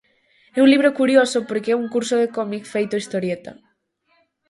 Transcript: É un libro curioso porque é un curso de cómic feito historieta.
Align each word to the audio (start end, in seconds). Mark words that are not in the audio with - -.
É 0.57 0.59
un 0.65 0.69
libro 0.73 0.95
curioso 0.99 1.39
porque 1.47 1.69
é 1.71 1.79
un 1.81 1.87
curso 1.95 2.15
de 2.21 2.31
cómic 2.37 2.63
feito 2.73 2.99
historieta. 3.01 3.51